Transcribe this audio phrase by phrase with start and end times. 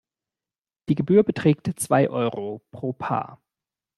[0.89, 3.39] Die Gebühr beträgt zwei Euro pro Paar.